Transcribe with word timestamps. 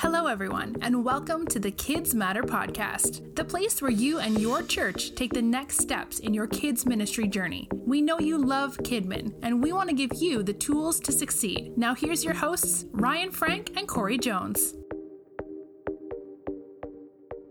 Hello, 0.00 0.28
everyone, 0.28 0.76
and 0.80 1.04
welcome 1.04 1.44
to 1.48 1.58
the 1.58 1.72
KidzMatter 1.72 2.42
podcast, 2.42 3.34
the 3.34 3.44
place 3.44 3.82
where 3.82 3.90
you 3.90 4.20
and 4.20 4.40
your 4.40 4.62
church 4.62 5.16
take 5.16 5.32
the 5.32 5.42
next 5.42 5.80
steps 5.80 6.20
in 6.20 6.32
your 6.32 6.46
kids' 6.46 6.86
ministry 6.86 7.26
journey. 7.26 7.68
We 7.72 8.00
know 8.00 8.20
you 8.20 8.38
love 8.38 8.76
Kidmin, 8.78 9.34
and 9.42 9.60
we 9.60 9.72
want 9.72 9.88
to 9.88 9.96
give 9.96 10.12
you 10.14 10.44
the 10.44 10.52
tools 10.52 11.00
to 11.00 11.10
succeed. 11.10 11.76
Now, 11.76 11.96
here's 11.96 12.22
your 12.22 12.34
hosts, 12.34 12.84
Ryan 12.92 13.32
Frank 13.32 13.72
and 13.76 13.88
Corey 13.88 14.18
Jones. 14.18 14.72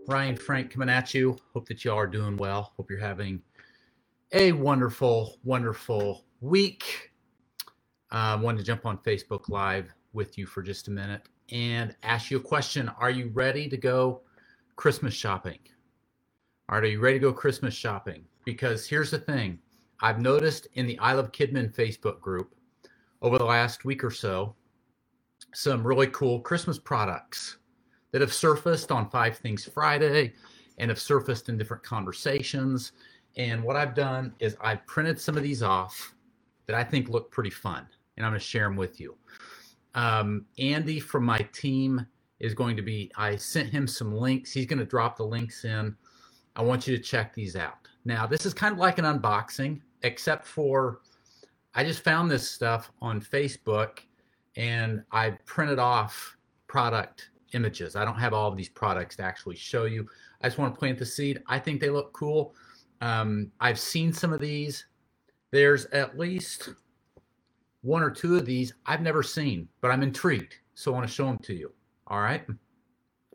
Ryan 0.06 0.36
Frank 0.36 0.70
coming 0.70 0.88
at 0.88 1.12
you. 1.12 1.36
Hope 1.52 1.68
that 1.68 1.84
y'all 1.84 1.98
are 1.98 2.06
doing 2.06 2.38
well. 2.38 2.72
Hope 2.78 2.88
you're 2.88 2.98
having 2.98 3.42
a 4.32 4.52
wonderful, 4.52 5.36
wonderful 5.44 6.24
week. 6.40 7.12
I 8.10 8.32
uh, 8.32 8.40
wanted 8.40 8.60
to 8.60 8.64
jump 8.64 8.86
on 8.86 8.96
Facebook 8.96 9.50
Live 9.50 9.92
with 10.14 10.38
you 10.38 10.46
for 10.46 10.62
just 10.62 10.88
a 10.88 10.90
minute 10.90 11.28
and 11.50 11.94
ask 12.02 12.30
you 12.30 12.38
a 12.38 12.40
question. 12.40 12.90
Are 12.98 13.10
you 13.10 13.30
ready 13.34 13.68
to 13.68 13.76
go 13.76 14.22
Christmas 14.76 15.14
shopping? 15.14 15.58
All 16.68 16.76
right, 16.76 16.84
Are 16.84 16.88
you 16.88 17.00
ready 17.00 17.18
to 17.18 17.26
go 17.26 17.32
Christmas 17.32 17.74
shopping? 17.74 18.24
Because 18.44 18.86
here's 18.86 19.10
the 19.10 19.18
thing 19.18 19.58
I've 20.00 20.20
noticed 20.20 20.68
in 20.74 20.86
the 20.86 20.98
I 20.98 21.12
Love 21.14 21.32
Kidmin 21.32 21.74
Facebook 21.74 22.20
group 22.20 22.54
over 23.22 23.38
the 23.38 23.44
last 23.44 23.84
week 23.84 24.04
or 24.04 24.10
so 24.10 24.54
some 25.54 25.86
really 25.86 26.06
cool 26.08 26.40
Christmas 26.40 26.78
products 26.78 27.58
that 28.12 28.20
have 28.20 28.32
surfaced 28.32 28.92
on 28.92 29.10
Five 29.10 29.38
Things 29.38 29.64
Friday 29.64 30.34
and 30.78 30.90
have 30.90 31.00
surfaced 31.00 31.48
in 31.48 31.58
different 31.58 31.82
conversations. 31.82 32.92
And 33.36 33.62
what 33.62 33.76
I've 33.76 33.94
done 33.94 34.34
is 34.38 34.56
I've 34.60 34.86
printed 34.86 35.20
some 35.20 35.36
of 35.36 35.42
these 35.42 35.62
off 35.62 36.14
that 36.66 36.76
I 36.76 36.84
think 36.84 37.08
look 37.08 37.30
pretty 37.30 37.50
fun, 37.50 37.86
and 38.16 38.26
I'm 38.26 38.32
going 38.32 38.40
to 38.40 38.46
share 38.46 38.64
them 38.64 38.76
with 38.76 39.00
you. 39.00 39.16
Um, 39.94 40.46
Andy 40.58 41.00
from 41.00 41.24
my 41.24 41.38
team 41.52 42.06
is 42.40 42.54
going 42.54 42.76
to 42.76 42.82
be, 42.82 43.10
I 43.16 43.36
sent 43.36 43.70
him 43.70 43.86
some 43.86 44.14
links. 44.14 44.52
He's 44.52 44.66
going 44.66 44.78
to 44.78 44.84
drop 44.84 45.16
the 45.16 45.24
links 45.24 45.64
in. 45.64 45.96
I 46.56 46.62
want 46.62 46.86
you 46.86 46.96
to 46.96 47.02
check 47.02 47.34
these 47.34 47.56
out. 47.56 47.88
Now, 48.04 48.26
this 48.26 48.46
is 48.46 48.54
kind 48.54 48.72
of 48.72 48.78
like 48.78 48.98
an 48.98 49.04
unboxing, 49.04 49.80
except 50.02 50.46
for 50.46 51.00
I 51.74 51.84
just 51.84 52.02
found 52.02 52.30
this 52.30 52.50
stuff 52.50 52.90
on 53.00 53.20
Facebook 53.20 54.00
and 54.56 55.04
I 55.12 55.30
printed 55.46 55.78
off 55.78 56.36
product 56.66 57.30
images. 57.54 57.96
I 57.96 58.04
don't 58.04 58.18
have 58.18 58.32
all 58.32 58.48
of 58.50 58.56
these 58.56 58.68
products 58.68 59.16
to 59.16 59.22
actually 59.22 59.56
show 59.56 59.84
you. 59.84 60.08
I 60.42 60.48
just 60.48 60.58
want 60.58 60.74
to 60.74 60.78
plant 60.78 60.98
the 60.98 61.06
seed. 61.06 61.42
I 61.46 61.58
think 61.58 61.80
they 61.80 61.90
look 61.90 62.12
cool. 62.12 62.54
Um, 63.00 63.52
I've 63.60 63.78
seen 63.78 64.12
some 64.12 64.32
of 64.32 64.40
these. 64.40 64.86
There's 65.50 65.86
at 65.86 66.18
least 66.18 66.70
one 67.88 68.02
or 68.02 68.10
two 68.10 68.36
of 68.36 68.44
these 68.44 68.74
I've 68.84 69.00
never 69.00 69.22
seen, 69.22 69.66
but 69.80 69.90
I'm 69.90 70.02
intrigued. 70.02 70.54
So 70.74 70.92
I 70.92 70.94
want 70.98 71.08
to 71.08 71.12
show 71.12 71.24
them 71.24 71.38
to 71.38 71.54
you. 71.54 71.72
All 72.06 72.20
right. 72.20 72.46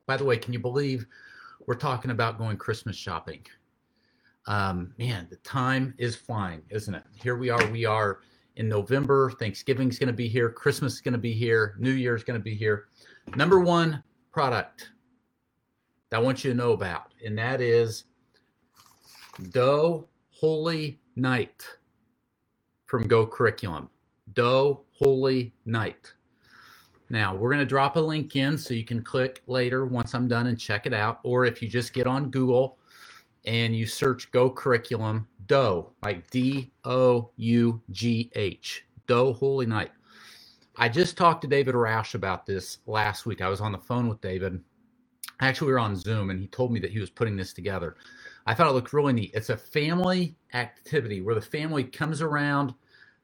By 0.05 0.15
the 0.15 0.23
way, 0.23 0.37
can 0.37 0.53
you 0.53 0.59
believe 0.59 1.07
we're 1.65 1.73
talking 1.73 2.11
about 2.11 2.37
going 2.37 2.57
Christmas 2.57 2.95
shopping? 2.95 3.43
Um, 4.45 4.93
man, 4.99 5.25
the 5.31 5.37
time 5.37 5.95
is 5.97 6.15
flying, 6.15 6.61
isn't 6.69 6.93
it? 6.93 7.03
Here 7.15 7.35
we 7.35 7.49
are. 7.49 7.65
We 7.71 7.85
are 7.85 8.19
in 8.55 8.69
November. 8.69 9.31
Thanksgiving's 9.31 9.97
going 9.97 10.07
to 10.07 10.13
be 10.13 10.27
here. 10.27 10.51
Christmas 10.51 10.93
is 10.93 11.01
going 11.01 11.13
to 11.13 11.17
be 11.17 11.33
here. 11.33 11.75
New 11.79 11.91
Year's 11.91 12.23
going 12.23 12.39
to 12.39 12.43
be 12.43 12.53
here. 12.53 12.89
Number 13.35 13.59
one 13.59 14.03
product 14.31 14.91
that 16.11 16.17
I 16.17 16.19
want 16.19 16.43
you 16.43 16.51
to 16.51 16.55
know 16.55 16.73
about, 16.73 17.13
and 17.25 17.35
that 17.39 17.59
is 17.59 18.03
Dough 19.49 20.07
Holy 20.29 20.99
Night 21.15 21.65
from 22.85 23.07
Go 23.07 23.25
Curriculum. 23.25 23.89
Dough 24.33 24.81
Holy 24.91 25.53
Night. 25.65 26.13
Now, 27.09 27.35
we're 27.35 27.49
going 27.49 27.59
to 27.59 27.65
drop 27.65 27.95
a 27.95 27.99
link 27.99 28.35
in 28.35 28.57
so 28.57 28.73
you 28.73 28.85
can 28.85 29.03
click 29.03 29.41
later 29.47 29.85
once 29.85 30.15
I'm 30.15 30.27
done 30.27 30.47
and 30.47 30.59
check 30.59 30.85
it 30.85 30.93
out. 30.93 31.19
Or 31.23 31.45
if 31.45 31.61
you 31.61 31.67
just 31.67 31.93
get 31.93 32.07
on 32.07 32.31
Google 32.31 32.77
and 33.45 33.75
you 33.75 33.85
search 33.85 34.31
Go 34.31 34.49
Curriculum, 34.49 35.27
Dough, 35.45 35.91
like 36.01 36.29
D 36.31 36.71
O 36.85 37.29
U 37.35 37.81
G 37.91 38.31
H, 38.35 38.85
Dough 39.05 39.33
Holy 39.33 39.65
Night. 39.65 39.91
I 40.77 40.89
just 40.89 41.17
talked 41.17 41.41
to 41.43 41.47
David 41.47 41.75
Roush 41.75 42.15
about 42.15 42.45
this 42.45 42.79
last 42.87 43.25
week. 43.25 43.41
I 43.41 43.49
was 43.49 43.61
on 43.61 43.71
the 43.73 43.77
phone 43.77 44.07
with 44.07 44.21
David. 44.21 44.59
Actually, 45.39 45.67
we 45.67 45.73
were 45.73 45.79
on 45.79 45.95
Zoom 45.95 46.29
and 46.29 46.39
he 46.39 46.47
told 46.47 46.71
me 46.71 46.79
that 46.79 46.91
he 46.91 46.99
was 46.99 47.09
putting 47.09 47.35
this 47.35 47.53
together. 47.53 47.97
I 48.47 48.53
thought 48.53 48.67
it 48.69 48.73
looked 48.73 48.93
really 48.93 49.13
neat. 49.13 49.31
It's 49.33 49.49
a 49.49 49.57
family 49.57 50.35
activity 50.53 51.21
where 51.21 51.35
the 51.35 51.41
family 51.41 51.83
comes 51.83 52.21
around 52.21 52.73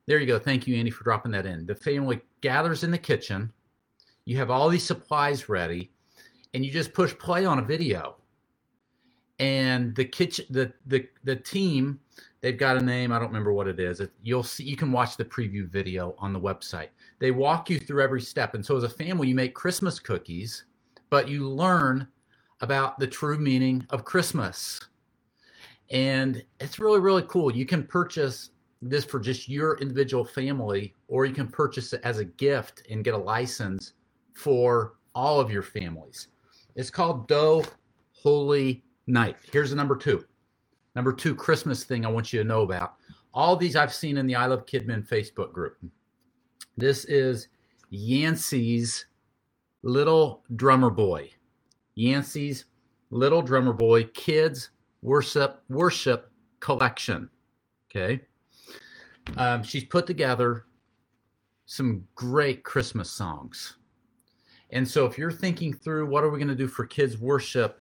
there 0.10 0.18
you 0.18 0.26
go. 0.26 0.40
Thank 0.40 0.66
you, 0.66 0.76
Andy, 0.76 0.90
for 0.90 1.04
dropping 1.04 1.32
that 1.34 1.46
in. 1.46 1.68
The 1.68 1.76
family 1.76 2.20
gathers 2.42 2.84
in 2.84 2.90
the 2.90 2.98
kitchen. 2.98 3.54
You 4.26 4.38
have 4.38 4.50
all 4.50 4.68
these 4.68 4.84
supplies 4.84 5.48
ready, 5.48 5.92
and 6.56 6.66
you 6.66 6.72
just 6.72 6.94
push 6.94 7.16
play 7.20 7.46
on 7.46 7.60
a 7.60 7.62
video. 7.62 8.16
And 9.38 9.96
the 9.96 10.06
kitchen, 10.06 10.46
the 10.50 10.74
the 10.88 11.08
the 11.26 11.36
team, 11.36 12.00
they've 12.42 12.58
got 12.58 12.78
a 12.78 12.84
name. 12.84 13.12
I 13.12 13.20
don't 13.20 13.28
remember 13.28 13.54
what 13.54 13.68
it 13.68 13.80
is. 13.80 14.00
It, 14.00 14.10
you'll 14.24 14.42
see. 14.42 14.64
You 14.64 14.76
can 14.76 14.92
watch 14.92 15.16
the 15.16 15.26
preview 15.26 15.70
video 15.70 16.16
on 16.18 16.34
the 16.34 16.40
website. 16.40 16.90
They 17.20 17.30
walk 17.30 17.70
you 17.70 17.78
through 17.78 18.02
every 18.02 18.22
step. 18.22 18.56
And 18.56 18.66
so, 18.66 18.76
as 18.76 18.84
a 18.84 18.90
family, 18.90 19.28
you 19.28 19.36
make 19.36 19.54
Christmas 19.54 20.00
cookies, 20.00 20.66
but 21.12 21.30
you 21.30 21.48
learn 21.48 22.08
about 22.62 22.98
the 22.98 23.06
true 23.06 23.38
meaning 23.38 23.86
of 23.92 24.06
Christmas. 24.06 24.80
And 25.92 26.44
it's 26.60 26.80
really, 26.80 27.00
really 27.00 27.26
cool. 27.28 27.56
You 27.56 27.68
can 27.68 27.84
purchase 27.84 28.50
this 28.82 29.06
for 29.06 29.20
just 29.20 29.50
your 29.50 29.78
individual 29.80 30.24
family, 30.24 30.96
or 31.08 31.26
you 31.26 31.34
can 31.34 31.48
purchase 31.48 31.94
it 31.94 32.02
as 32.04 32.20
a 32.20 32.26
gift 32.26 32.84
and 32.90 33.04
get 33.04 33.14
a 33.14 33.18
license 33.18 33.94
for 34.34 34.96
all 35.14 35.40
of 35.40 35.52
your 35.52 35.64
families. 35.64 36.30
It's 36.76 36.90
called 36.90 37.28
Dough 37.28 37.66
Holy 38.14 38.84
Night. 39.08 39.36
Here's 39.52 39.72
the 39.72 39.76
number 39.76 39.96
two. 39.96 40.24
Number 40.96 41.12
two 41.12 41.36
Christmas 41.36 41.84
thing 41.84 42.06
I 42.06 42.10
want 42.10 42.32
you 42.32 42.40
to 42.42 42.48
know 42.48 42.62
about. 42.62 42.96
All 43.34 43.56
these 43.56 43.76
I've 43.76 43.94
seen 43.94 44.18
in 44.18 44.26
the 44.26 44.36
I 44.36 44.46
Love 44.46 44.66
Kidmin 44.66 45.08
Facebook 45.08 45.52
group. 45.52 45.78
This 46.78 47.06
is 47.06 47.50
Yancy's 47.90 49.06
Little 49.84 50.44
Drummer 50.56 50.90
Boy. 50.90 51.30
Yancy's 51.96 52.66
Little 53.12 53.42
Drummer 53.42 53.74
Boy 53.74 54.06
Kids 54.06 54.70
Worship 55.02 55.62
Worship 55.70 56.32
Collection. 56.60 57.30
Okay. 57.90 58.22
Um, 59.38 59.64
she's 59.64 59.86
put 59.86 60.06
together 60.06 60.66
some 61.66 62.04
great 62.16 62.64
Christmas 62.64 63.10
songs. 63.12 63.78
And 64.72 64.88
so 64.88 65.06
if 65.06 65.18
you're 65.18 65.32
thinking 65.32 65.74
through 65.74 66.08
what 66.08 66.24
are 66.24 66.30
we 66.30 66.38
going 66.38 66.48
to 66.48 66.56
do 66.56 66.68
for 66.68 66.86
kids 66.86 67.18
worship 67.18 67.80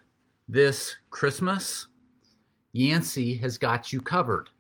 this 0.49 0.97
Christmas, 1.11 1.89
Yancy 2.73 3.37
has 3.39 3.59
got 3.59 3.93
you 3.93 4.01
covered. 4.01 4.51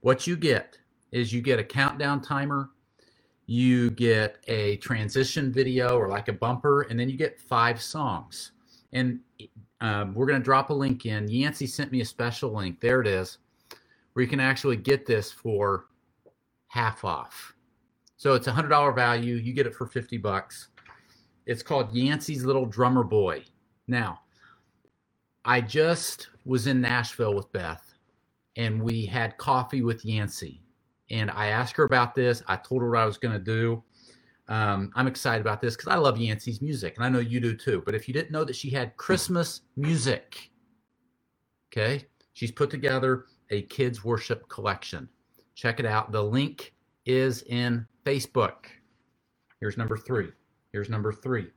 What 0.00 0.26
you 0.26 0.36
get 0.36 0.78
is 1.12 1.32
you 1.32 1.40
get 1.40 1.58
a 1.58 1.64
countdown 1.64 2.20
timer, 2.20 2.70
you 3.46 3.90
get 3.90 4.38
a 4.46 4.76
transition 4.76 5.52
video 5.52 5.96
or 5.96 6.08
like 6.08 6.28
a 6.28 6.32
bumper, 6.32 6.82
and 6.82 6.98
then 6.98 7.08
you 7.08 7.16
get 7.16 7.40
five 7.40 7.80
songs. 7.80 8.52
And 8.92 9.20
um, 9.80 10.14
we're 10.14 10.26
going 10.26 10.40
to 10.40 10.44
drop 10.44 10.70
a 10.70 10.74
link 10.74 11.06
in. 11.06 11.28
Yancy 11.28 11.66
sent 11.66 11.92
me 11.92 12.00
a 12.00 12.04
special 12.04 12.52
link. 12.52 12.80
There 12.80 13.00
it 13.00 13.06
is, 13.06 13.38
where 14.12 14.22
you 14.22 14.28
can 14.28 14.40
actually 14.40 14.76
get 14.76 15.06
this 15.06 15.30
for 15.30 15.86
half 16.68 17.04
off. 17.04 17.54
So 18.16 18.34
it's 18.34 18.46
a 18.48 18.52
hundred 18.52 18.68
dollar 18.70 18.92
value. 18.92 19.36
You 19.36 19.52
get 19.52 19.66
it 19.66 19.74
for 19.74 19.86
50 19.86 20.18
bucks. 20.18 20.68
It's 21.46 21.62
called 21.62 21.92
Yancy's 21.94 22.44
Little 22.44 22.66
Drummer 22.66 23.04
Boy. 23.04 23.44
Now, 23.88 24.20
I 25.44 25.60
just 25.60 26.28
was 26.44 26.66
in 26.66 26.80
Nashville 26.80 27.34
with 27.34 27.50
Beth 27.52 27.94
and 28.56 28.82
we 28.82 29.06
had 29.06 29.38
coffee 29.38 29.82
with 29.82 30.04
Yancy. 30.04 30.62
And 31.10 31.30
I 31.30 31.46
asked 31.48 31.76
her 31.76 31.84
about 31.84 32.14
this. 32.14 32.42
I 32.48 32.56
told 32.56 32.82
her 32.82 32.90
what 32.90 33.00
I 33.00 33.06
was 33.06 33.18
going 33.18 33.32
to 33.34 33.38
do. 33.44 33.82
Um, 34.48 34.90
I'm 34.94 35.06
excited 35.06 35.40
about 35.40 35.60
this 35.60 35.76
because 35.76 35.88
I 35.92 35.96
love 35.96 36.18
Yancy's 36.18 36.62
music 36.62 36.96
and 36.96 37.04
I 37.04 37.08
know 37.08 37.18
you 37.20 37.40
do 37.40 37.56
too. 37.56 37.82
But 37.84 37.94
if 37.94 38.08
you 38.08 38.14
didn't 38.14 38.30
know 38.32 38.44
that 38.44 38.56
she 38.56 38.70
had 38.70 38.96
Christmas 38.96 39.62
music, 39.76 40.50
okay, 41.72 42.06
she's 42.34 42.52
put 42.52 42.70
together 42.70 43.26
a 43.50 43.62
kids' 43.62 44.04
worship 44.04 44.48
collection. 44.48 45.08
Check 45.58 45.80
it 45.80 45.86
out. 45.86 46.12
The 46.12 46.22
link 46.22 46.72
is 47.04 47.42
in 47.42 47.84
Facebook. 48.06 48.66
Here's 49.58 49.76
number 49.76 49.96
three. 49.96 50.28
Here's 50.70 50.88
number 50.88 51.12
three. 51.12 51.48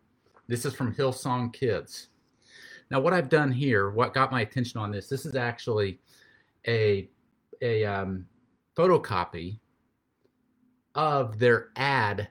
This 0.47 0.65
is 0.65 0.73
from 0.73 0.95
Hillsong 0.95 1.53
Kids. 1.53 2.07
Now, 2.89 2.99
what 2.99 3.13
I've 3.13 3.29
done 3.29 3.51
here, 3.51 3.91
what 3.91 4.15
got 4.15 4.31
my 4.31 4.41
attention 4.41 4.79
on 4.81 4.89
this, 4.89 5.07
this 5.07 5.27
is 5.27 5.35
actually 5.35 5.99
a 6.67 7.11
a 7.61 7.85
um, 7.85 8.25
photocopy 8.75 9.59
of 10.95 11.37
their 11.37 11.69
ad 11.75 12.27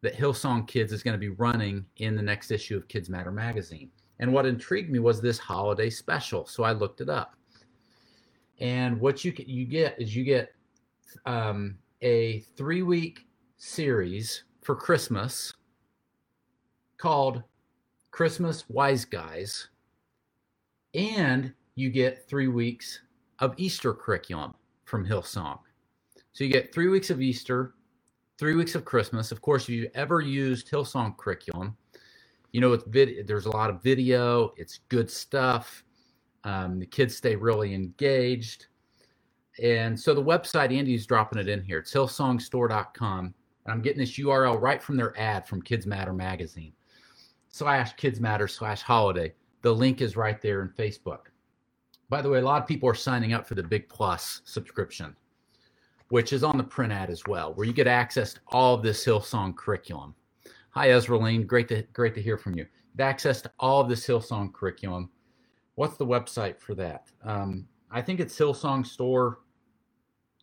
that 0.00 0.16
Hillsong 0.16 0.66
Kids 0.66 0.92
is 0.92 1.04
going 1.04 1.14
to 1.14 1.18
be 1.18 1.28
running 1.28 1.86
in 1.98 2.16
the 2.16 2.22
next 2.22 2.50
issue 2.50 2.76
of 2.76 2.88
KidzMatter 2.88 3.32
magazine. 3.32 3.92
And 4.18 4.32
what 4.32 4.44
intrigued 4.44 4.90
me 4.90 4.98
was 4.98 5.20
this 5.20 5.38
holiday 5.38 5.88
special, 5.88 6.46
so 6.46 6.64
I 6.64 6.72
looked 6.72 7.00
it 7.00 7.08
up. 7.08 7.36
And 8.58 8.98
what 8.98 9.24
you 9.24 9.32
you 9.46 9.66
get 9.66 10.00
is 10.02 10.16
you 10.16 10.24
get 10.24 10.52
um, 11.26 11.78
a 12.02 12.40
three 12.56 12.82
week 12.82 13.26
series 13.56 14.44
for 14.62 14.74
Christmas 14.74 15.52
called 16.98 17.42
Christmas 18.10 18.68
Wise 18.68 19.04
Guys, 19.04 19.68
and 20.94 21.52
you 21.74 21.90
get 21.90 22.28
three 22.28 22.48
weeks 22.48 23.00
of 23.38 23.54
Easter 23.56 23.94
curriculum 23.94 24.54
from 24.84 25.06
Hillsong. 25.06 25.58
So 26.32 26.44
you 26.44 26.50
get 26.50 26.72
three 26.72 26.88
weeks 26.88 27.10
of 27.10 27.20
Easter, 27.20 27.74
three 28.38 28.54
weeks 28.54 28.74
of 28.74 28.84
Christmas. 28.84 29.32
Of 29.32 29.40
course, 29.40 29.64
if 29.64 29.70
you 29.70 29.90
ever 29.94 30.20
used 30.20 30.70
Hillsong 30.70 31.16
curriculum, 31.16 31.76
you 32.52 32.60
know 32.60 32.72
it's 32.72 32.84
vid- 32.84 33.26
there's 33.26 33.46
a 33.46 33.50
lot 33.50 33.70
of 33.70 33.82
video. 33.82 34.52
It's 34.56 34.80
good 34.88 35.10
stuff. 35.10 35.84
Um, 36.44 36.78
the 36.78 36.86
kids 36.86 37.16
stay 37.16 37.36
really 37.36 37.74
engaged. 37.74 38.66
And 39.60 39.98
so 39.98 40.14
the 40.14 40.22
website, 40.22 40.76
Andy's 40.76 41.06
dropping 41.06 41.38
it 41.38 41.48
in 41.48 41.62
here. 41.62 41.78
It's 41.78 41.92
hillsongstore.com. 41.92 43.24
And 43.64 43.72
I'm 43.72 43.82
getting 43.82 43.98
this 43.98 44.18
URL 44.18 44.60
right 44.60 44.82
from 44.82 44.96
their 44.96 45.18
ad 45.18 45.46
from 45.46 45.62
KidzMatter 45.62 46.14
magazine. 46.14 46.72
Slash 47.48 47.94
KidzMatter 47.96 48.50
slash 48.50 48.82
holiday. 48.82 49.34
The 49.60 49.74
link 49.74 50.00
is 50.00 50.16
right 50.16 50.40
there 50.40 50.62
in 50.62 50.68
Facebook. 50.68 51.26
By 52.08 52.20
the 52.20 52.28
way, 52.28 52.40
a 52.40 52.44
lot 52.44 52.60
of 52.60 52.68
people 52.68 52.88
are 52.88 52.94
signing 52.94 53.32
up 53.32 53.46
for 53.46 53.54
the 53.54 53.62
Big 53.62 53.88
Plus 53.88 54.42
subscription, 54.44 55.16
which 56.08 56.32
is 56.32 56.42
on 56.42 56.58
the 56.58 56.64
print 56.64 56.92
ad 56.92 57.10
as 57.10 57.22
well, 57.26 57.54
where 57.54 57.66
you 57.66 57.72
get 57.72 57.86
access 57.86 58.34
to 58.34 58.40
all 58.48 58.74
of 58.74 58.82
this 58.82 59.04
Hillsong 59.04 59.56
curriculum. 59.56 60.14
Hi, 60.70 60.90
Ezra 60.90 61.18
Lane. 61.18 61.46
Great 61.46 61.68
to 61.68 61.82
great 61.92 62.14
to 62.14 62.22
hear 62.22 62.36
from 62.36 62.54
you. 62.54 62.66
Get 62.96 63.04
access 63.04 63.40
to 63.42 63.52
all 63.58 63.80
of 63.80 63.88
this 63.88 64.06
Hillsong 64.06 64.52
curriculum. 64.52 65.10
What's 65.76 65.96
the 65.96 66.06
website 66.06 66.58
for 66.60 66.74
that? 66.74 67.10
Um, 67.24 67.66
I 67.90 68.02
think 68.02 68.20
it's 68.20 68.36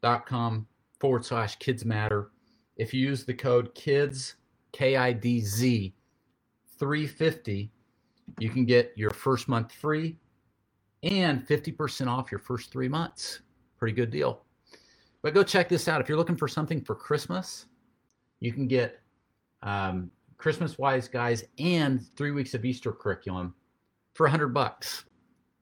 hillsongstore.com 0.03 0.67
forward 0.99 1.25
slash 1.25 1.55
kids 1.57 1.85
matter. 1.85 2.29
If 2.77 2.93
you 2.93 3.01
use 3.01 3.25
the 3.25 3.33
code 3.33 3.73
KIDZ, 3.75 4.33
K 4.71 4.95
I 4.95 5.13
D 5.13 5.41
Z, 5.41 5.93
350, 6.77 7.71
you 8.39 8.49
can 8.49 8.65
get 8.65 8.93
your 8.95 9.09
first 9.11 9.47
month 9.47 9.71
free 9.71 10.17
and 11.03 11.45
50% 11.47 12.07
off 12.07 12.31
your 12.31 12.39
first 12.39 12.71
three 12.71 12.87
months. 12.87 13.39
Pretty 13.77 13.95
good 13.95 14.11
deal. 14.11 14.43
But 15.21 15.33
go 15.33 15.43
check 15.43 15.67
this 15.67 15.87
out. 15.87 16.01
If 16.01 16.07
you're 16.07 16.17
looking 16.17 16.37
for 16.37 16.47
something 16.47 16.81
for 16.81 16.95
Christmas, 16.95 17.65
you 18.39 18.53
can 18.53 18.67
get 18.67 19.01
um, 19.63 20.11
Christmas 20.37 20.77
Wise 20.77 21.07
Guys 21.07 21.43
and 21.57 22.05
three 22.15 22.31
weeks 22.31 22.53
of 22.53 22.63
Easter 22.63 22.91
curriculum 22.91 23.53
for 24.13 24.25
100 24.25 24.49
bucks. 24.49 25.05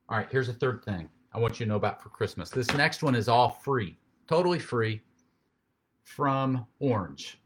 All 0.08 0.18
right, 0.18 0.28
here's 0.30 0.46
the 0.46 0.52
third 0.52 0.84
thing 0.84 1.08
I 1.32 1.38
want 1.38 1.58
you 1.58 1.66
to 1.66 1.70
know 1.70 1.76
about 1.76 2.02
for 2.02 2.10
Christmas. 2.10 2.50
This 2.50 2.72
next 2.74 3.02
one 3.02 3.14
is 3.14 3.28
all 3.28 3.48
free, 3.50 3.98
totally 4.28 4.58
free 4.58 5.00
from 6.04 6.66
Orange. 6.78 7.40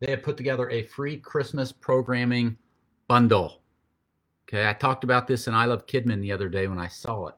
They 0.00 0.10
have 0.10 0.22
put 0.22 0.36
together 0.36 0.68
a 0.70 0.82
free 0.82 1.16
Christmas 1.16 1.72
programming 1.72 2.56
bundle. 3.08 3.62
Okay, 4.48 4.68
I 4.68 4.72
talked 4.72 5.04
about 5.04 5.26
this 5.26 5.46
in 5.46 5.54
I 5.54 5.64
Love 5.64 5.86
Kidmin 5.86 6.20
the 6.20 6.32
other 6.32 6.48
day 6.48 6.68
when 6.68 6.78
I 6.78 6.88
saw 6.88 7.28
it. 7.28 7.36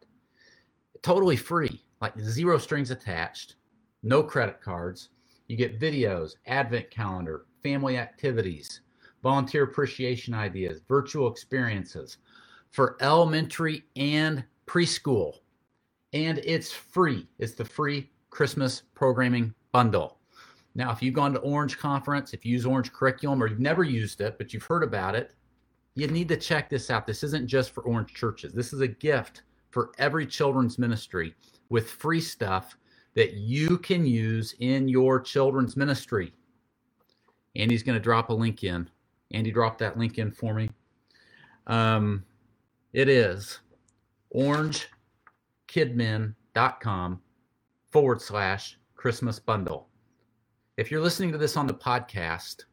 Totally 1.03 1.37
free, 1.37 1.85
like 2.01 2.19
zero 2.19 2.59
strings 2.59 2.91
attached, 2.91 3.57
no 4.03 4.23
credit 4.23 4.61
cards. 4.61 5.11
You 5.47 5.57
get 5.57 5.81
videos, 5.81 6.33
advent 6.47 6.91
calendar, 6.91 7.47
family 7.63 7.97
activities, 7.97 8.81
volunteer 9.23 9.65
appreciation 9.65 10.35
ideas, 10.35 10.81
virtual 10.89 11.31
experiences 11.31 12.19
for 12.71 12.97
elementary 13.01 13.85
and 13.97 14.45
preschool. 14.67 15.33
And 16.13 16.39
it's 16.39 16.73
free. 16.73 17.27
It's 17.39 17.55
the 17.55 17.65
free 17.65 18.11
Christmas 18.39 18.83
programming 18.95 19.53
bundle. 19.73 20.17
Now, 20.77 20.93
if 20.93 21.03
you've 21.03 21.13
gone 21.13 21.33
to 21.33 21.41
Orange 21.41 21.77
Conference, 21.77 22.33
if 22.33 22.47
you 22.47 22.53
use 22.53 22.65
Orange 22.65 22.93
curriculum, 22.93 23.43
or 23.43 23.49
you've 23.49 23.59
never 23.59 23.83
used 23.83 24.21
it, 24.21 24.39
but 24.39 24.55
you've 24.55 24.63
heard 24.63 24.85
about 24.85 25.17
it, 25.17 25.35
you 25.97 26.07
need 26.07 26.29
to 26.29 26.37
check 26.37 26.71
this 26.71 26.89
out. 26.89 27.05
This 27.05 27.25
isn't 27.25 27.49
just 27.49 27.73
for 27.73 27.83
Orange 27.83 28.15
churches. 28.15 28.53
This 28.53 28.73
is 28.73 28.81
a 28.81 28.87
gift 28.87 29.43
for 29.71 29.91
every 29.99 30.25
children's 30.25 30.79
ministry 30.79 31.35
with 31.69 31.91
free 31.91 32.21
stuff 32.21 32.77
that 33.17 33.33
you 33.33 33.77
can 33.77 34.07
use 34.07 34.55
in 34.61 34.89
your 34.89 35.19
children's 35.19 35.77
ministry. 35.77 36.33
Andy's 37.57 37.83
going 37.83 37.99
to 37.99 38.01
drop 38.01 38.31
a 38.31 38.35
link 38.35 38.63
in. 38.63 38.89
Andy 39.33 39.51
dropped 39.51 39.81
that 39.81 39.99
link 39.99 40.19
in 40.19 40.31
for 40.31 40.55
me. 40.55 40.71
Um, 41.67 42.25
it 42.93 43.09
is 43.09 43.59
orangekidmin.com 44.33 47.21
forward 47.91 48.21
slash 48.21 48.79
Christmas 48.95 49.39
bundle. 49.39 49.89
If 50.77 50.91
you're 50.91 51.01
listening 51.01 51.33
to 51.33 51.39
this 51.39 51.57
on 51.57 51.67
the 51.67 51.75
podcast, 51.75 52.65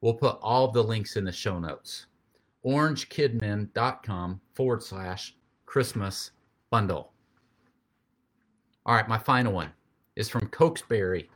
we'll 0.00 0.14
put 0.14 0.38
all 0.42 0.64
of 0.64 0.72
the 0.72 0.84
links 0.84 1.16
in 1.16 1.24
the 1.24 1.32
show 1.32 1.58
notes 1.58 2.06
orangekidmin.com 2.64 4.40
forward 4.54 4.82
slash 4.82 5.36
Christmas 5.66 6.32
bundle. 6.70 7.12
All 8.86 8.94
right, 8.94 9.08
my 9.08 9.18
final 9.18 9.52
one 9.52 9.70
is 10.16 10.28
from 10.28 10.48
Cokesbury. 10.48 11.28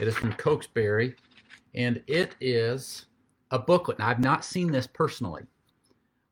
It 0.00 0.08
is 0.08 0.16
from 0.16 0.32
Cokesbury, 0.34 1.14
and 1.74 2.02
it 2.06 2.34
is 2.40 3.06
a 3.50 3.58
booklet. 3.58 3.98
Now, 3.98 4.08
I've 4.08 4.20
not 4.20 4.44
seen 4.44 4.72
this 4.72 4.86
personally. 4.86 5.42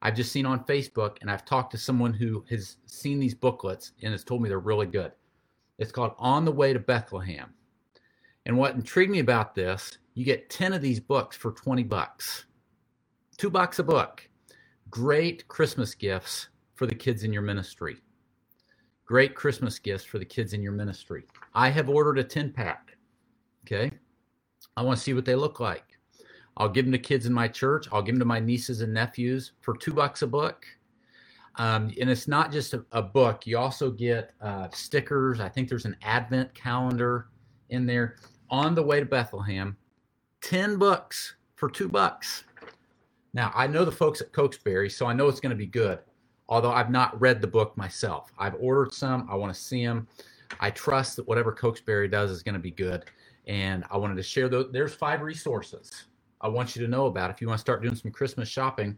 I've 0.03 0.15
just 0.17 0.33
seen 0.33 0.47
on 0.47 0.65
Facebook, 0.65 1.19
and 1.21 1.31
I've 1.31 1.45
talked 1.45 1.73
to 1.73 1.79
someone 1.79 2.15
who 2.15 2.45
has 2.49 2.79
seen 2.87 3.21
these 3.21 3.35
booklets 3.35 3.93
and 4.03 4.13
has 4.13 4.25
told 4.25 4.41
me 4.41 4.49
they're 4.49 4.59
really 4.59 4.87
good. 4.87 5.13
It's 5.81 5.91
called 5.91 6.13
On 6.19 6.45
the 6.45 6.53
Way 6.53 6.73
to 6.73 6.79
Bethlehem. 6.79 7.53
And 8.47 8.57
what 8.57 8.77
intrigued 8.77 9.11
me 9.11 9.19
about 9.19 9.57
this, 9.57 9.99
you 10.15 10.25
get 10.25 10.51
10 10.51 10.73
of 10.73 10.83
these 10.83 11.01
books 11.01 11.37
for 11.37 11.51
20 11.51 11.83
bucks 11.83 12.45
two 13.41 13.49
bucks 13.49 13.79
a 13.79 13.83
book. 13.83 14.29
Great 14.91 15.49
Christmas 15.49 15.95
gifts 15.95 16.49
for 16.75 16.85
the 16.85 16.95
kids 16.95 17.25
in 17.25 17.33
your 17.33 17.41
ministry. 17.41 17.97
Great 19.07 19.35
Christmas 19.35 19.79
gifts 19.79 20.05
for 20.05 20.19
the 20.19 20.27
kids 20.27 20.53
in 20.53 20.61
your 20.63 20.73
ministry. 20.73 21.25
I 21.55 21.71
have 21.71 21.89
ordered 21.89 22.19
a 22.19 22.25
10 22.25 22.53
pack. 22.53 22.99
Okay. 23.65 23.91
I 24.77 24.83
want 24.83 24.99
to 24.99 25.03
see 25.03 25.15
what 25.15 25.25
they 25.25 25.35
look 25.35 25.59
like. 25.59 25.99
I'll 26.59 26.69
give 26.69 26.85
them 26.85 26.93
to 26.93 26.99
kids 26.99 27.25
in 27.25 27.33
my 27.33 27.49
church. 27.49 27.89
I'll 27.91 28.03
give 28.03 28.15
them 28.15 28.21
to 28.21 28.27
my 28.27 28.41
nieces 28.41 28.83
and 28.83 28.93
nephews 28.93 29.53
for 29.63 29.75
two 29.75 29.95
bucks 29.95 30.21
a 30.21 30.27
book. 30.27 30.67
Um, 31.57 31.93
and 32.01 32.09
it's 32.09 32.29
not 32.29 32.53
just 32.53 32.75
a, 32.75 32.85
a, 32.93 33.03
book. 33.03 33.47
You 33.47 33.59
also 33.59 33.91
get 33.91 34.33
uh, 34.41 34.69
stickers. 34.73 35.41
I 35.41 35.49
think 35.49 35.69
there's 35.69 35.85
an 35.85 35.97
advent 36.03 36.55
calendar 36.55 37.27
in 37.71 37.87
there. 37.87 38.17
On 38.51 38.75
the 38.75 38.83
way 38.83 39.01
to 39.01 39.07
Bethlehem, 39.07 39.77
10 40.43 40.77
books 40.77 41.37
for 41.57 41.69
two 41.69 41.89
bucks. 41.89 42.45
Now, 43.33 43.53
I 43.55 43.67
know 43.67 43.85
the 43.85 43.93
folks 43.93 44.21
at 44.21 44.33
Cokesbury, 44.33 44.91
so 44.91 45.07
I 45.07 45.13
know 45.13 45.29
it's 45.29 45.41
going 45.41 45.51
to 45.51 45.57
be 45.57 45.67
good, 45.67 46.01
although 46.49 46.73
I've 46.73 46.91
not 46.91 47.21
read 47.21 47.41
the 47.41 47.47
book 47.47 47.77
myself. 47.77 48.33
I've 48.39 48.57
ordered 48.59 48.93
some. 48.93 49.29
I 49.31 49.37
want 49.37 49.55
to 49.55 49.61
see 49.61 49.85
them. 49.85 50.09
I 50.59 50.71
trust 50.71 51.17
that 51.17 51.29
whatever 51.29 51.53
Cokesbury 51.53 52.09
does 52.09 52.31
is 52.31 52.43
going 52.43 52.55
to 52.55 52.61
be 52.61 52.73
good. 52.73 53.05
And 53.47 53.85
I 53.91 53.97
wanted 53.99 54.17
to 54.17 54.23
share 54.23 54.49
those. 54.49 54.71
There's 54.73 54.95
five 54.95 55.21
resources 55.21 56.07
I 56.41 56.49
want 56.49 56.75
you 56.75 56.83
to 56.83 56.89
know 56.89 57.07
about. 57.07 57.31
If 57.31 57.41
you 57.41 57.47
want 57.47 57.59
to 57.59 57.61
start 57.63 57.83
doing 57.83 57.95
some 57.95 58.11
Christmas 58.11 58.49
shopping, 58.49 58.97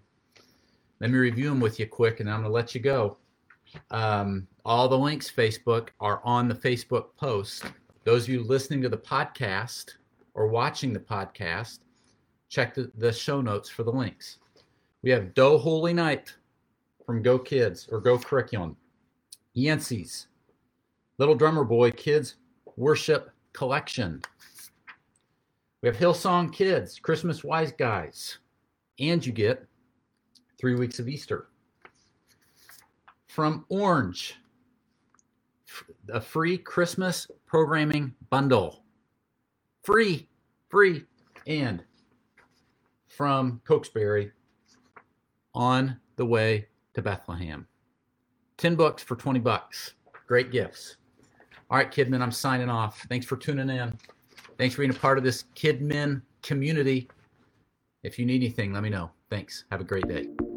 let 1.03 1.11
me 1.11 1.19
review 1.19 1.49
them 1.49 1.59
with 1.59 1.81
you 1.81 1.87
quick, 1.89 2.21
and 2.21 2.31
I'm 2.31 2.43
going 2.43 2.49
to 2.49 2.55
let 2.55 2.77
you 2.77 2.81
go. 2.81 3.17
Um, 3.91 4.47
all 4.65 4.89
the 4.89 4.97
links, 4.97 5.29
Facebook, 5.29 5.89
are 5.99 6.21
on 6.25 6.47
the 6.47 6.55
Facebook 6.55 7.07
post. 7.17 7.65
Those 8.05 8.23
of 8.23 8.29
you 8.29 8.45
listening 8.45 8.81
to 8.83 8.89
the 8.89 8.99
podcast 8.99 9.97
or 10.35 10.47
watching 10.47 10.93
the 10.93 11.01
podcast, 11.01 11.81
check 12.49 12.73
the, 12.73 12.89
the 12.99 13.13
show 13.13 13.41
notes 13.41 13.69
for 13.69 13.83
the 13.83 13.91
links. 13.91 14.39
We 15.03 15.11
have 15.11 15.35
Dough 15.35 15.59
Holy 15.59 15.93
Night 15.93 16.33
from 17.05 17.21
Go 17.21 17.37
Kids 17.37 17.89
or 17.91 18.01
Go 18.01 18.17
Curriculum. 18.17 18.77
Yancy's 19.55 20.29
Little 21.19 21.35
Drummer 21.35 21.65
Boy 21.65 21.91
Kids 21.91 22.37
Worship 22.77 23.33
Collection. 23.53 24.23
We 25.83 25.89
have 25.89 25.97
Hillsong 25.97 26.53
Kids, 26.53 27.01
Christmas 27.01 27.43
Wise 27.43 27.73
Guys, 27.73 28.39
and 29.01 29.27
you 29.27 29.33
get 29.33 29.67
three 30.63 30.77
weeks 30.77 31.01
of 31.01 31.09
Easter. 31.09 31.49
From 33.27 33.65
Orange, 33.69 34.37
a 36.09 36.21
free 36.21 36.57
Christmas 36.57 37.27
programming 37.47 38.15
bundle. 38.31 38.85
Free, 39.83 40.29
free, 40.69 41.05
and 41.49 41.83
from 43.09 43.61
Cokesbury 43.65 44.31
on 45.53 45.97
the 46.15 46.25
way 46.25 46.69
to 46.95 47.03
Bethlehem. 47.03 47.67
10 48.59 48.77
books 48.77 49.03
for 49.03 49.17
20 49.17 49.41
bucks. 49.41 49.95
Great 50.29 50.53
gifts. 50.53 50.97
All 51.71 51.77
right, 51.77 51.91
Kidmin, 51.91 52.23
I'm 52.23 52.31
signing 52.31 52.69
off. 52.69 53.05
Thanks 53.09 53.27
for 53.27 53.37
tuning 53.37 53.69
in. 53.69 53.99
Thanks 54.59 54.77
for 54.77 54.83
being 54.83 54.93
a 54.93 54.95
part 54.95 55.19
of 55.19 55.25
this 55.25 55.45
Kidmin 55.57 56.23
community. 56.43 57.09
If 58.05 58.17
you 58.17 58.27
need 58.27 58.43
anything, 58.43 58.73
let 58.73 58.85
me 58.85 58.91
know. 58.91 59.11
Thanks. 59.29 59.65
Have 59.73 59.81
a 59.81 59.85
great 59.85 60.07
day. 60.07 60.52